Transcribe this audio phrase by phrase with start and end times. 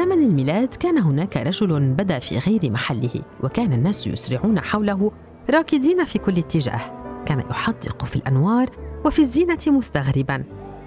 [0.00, 3.10] زمن الميلاد كان هناك رجل بدا في غير محله
[3.42, 5.12] وكان الناس يسرعون حوله
[5.50, 6.80] راكدين في كل اتجاه.
[7.26, 8.70] كان يحدق في الأنوار
[9.04, 10.44] وفي الزينة مستغربا.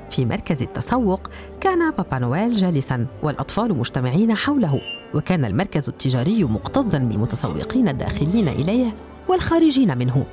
[0.10, 1.30] في مركز التسوق
[1.62, 4.82] كان بابا نويل جالسا والأطفال مجتمعين حوله
[5.14, 8.96] وكان المركز التجاري مكتظا بالمتسوقين الداخلين إليه
[9.28, 10.26] والخارجين منه.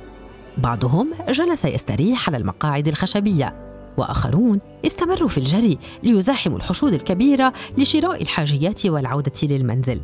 [0.57, 3.70] بعضهم جلس يستريح على المقاعد الخشبية.
[3.97, 9.99] وآخرون استمروا في الجري ليزاحموا الحشود الكبيرة لشراء الحاجيات والعودة للمنزل.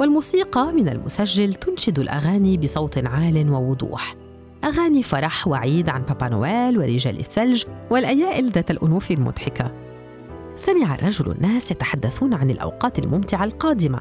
[0.00, 4.14] والموسيقى من المسجل تنشد الأغاني بصوت عال ووضوح.
[4.64, 9.72] أغاني فرح وعيد عن بابا نويل ورجال الثلج والأيائل ذات الأنوف المضحكة.
[10.56, 14.00] سمع الرجل الناس يتحدثون عن الأوقات الممتعة القادمة.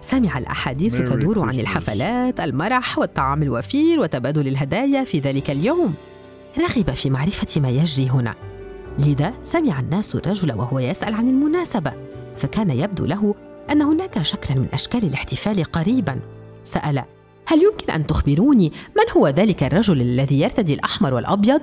[0.00, 5.94] سمع الأحاديث تدور عن الحفلات المرح والطعام الوفير وتبادل الهدايا في ذلك اليوم.
[6.58, 8.34] رغب في معرفة ما يجري هنا.
[8.98, 11.92] لذا سمع الناس الرجل وهو يسأل عن المناسبة
[12.38, 13.34] فكان يبدو له
[13.70, 16.20] أن هناك شكلا من أشكال الاحتفال قريبا.
[16.64, 17.02] سأل
[17.46, 21.60] هل يمكن أن تخبروني من هو ذلك الرجل الذي يرتدي الأحمر والأبيض؟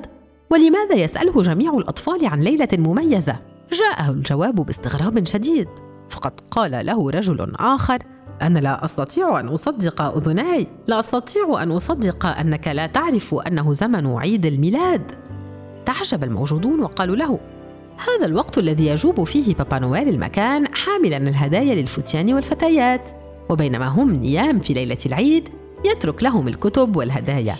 [0.49, 3.35] ولماذا يسأله جميع الأطفال عن ليلة مميزة؟
[3.71, 5.67] جاءه الجواب باستغراب شديد
[6.09, 7.99] فقد قال له رجل آخر
[8.41, 10.67] أنا لا أستطيع أن أصدق أذناي.
[10.87, 15.11] لا أستطيع أن أصدق أنك لا تعرف أنه زمن عيد الميلاد.
[15.85, 17.39] تعجب الموجودون وقالوا له
[18.07, 23.11] هذا الوقت الذي يجوب فيه بابا نويل المكان حاملا الهدايا للفتيان والفتيات
[23.49, 25.49] وبينما هم نيام في ليلة العيد
[25.85, 27.55] يترك لهم الكتب والهدايا.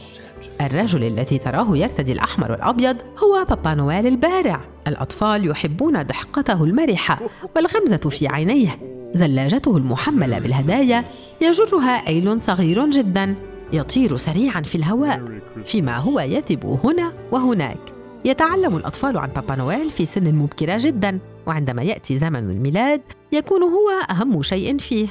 [0.62, 4.62] الرجل الذي تراه يرتدي الأحمر والأبيض هو بابا نويل البارع.
[4.88, 7.20] الأطفال يحبون ضحكته المرحة
[7.56, 8.99] والغمزة في عينيه.
[9.14, 11.04] زلاجته المحملة بالهدايا
[11.42, 13.36] يجرها أيل صغير جدا
[13.74, 17.80] يطير سريعا في الهواء فيما هو يثب هنا وهناك.
[18.26, 23.02] يتعلم الأطفال عن بابا نويل في سن مبكرة جدا وعندما يأتي زمن الميلاد
[23.32, 25.08] يكون هو أهم شيء فيه.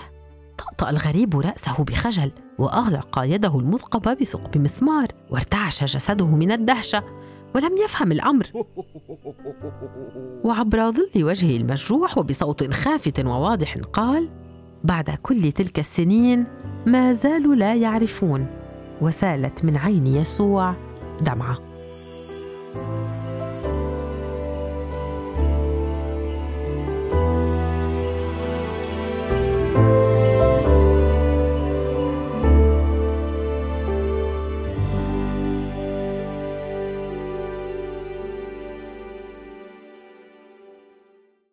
[0.58, 7.02] طأطأ الغريب رأسه بخجل وأغلق يده المثقبة بثقب مسمار وارتعش جسده من الدهشة
[7.54, 8.46] ولم يفهم الأمر.
[10.48, 14.28] وعبر ظل وجهه المجروح وبصوت خافت وواضح قال
[14.84, 16.46] بعد كل تلك السنين
[16.86, 18.46] ما زالوا لا يعرفون.
[19.00, 20.74] وسالت من عين يسوع
[21.22, 21.58] دمعة.